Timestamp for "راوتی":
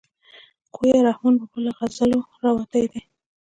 2.43-2.83